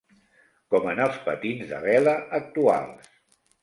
Com 0.75 0.87
en 0.93 1.03
els 1.05 1.21
patins 1.29 1.69
de 1.77 1.85
vela 1.87 2.19
actuals. 2.43 3.19